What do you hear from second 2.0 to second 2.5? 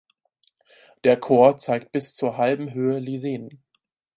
zur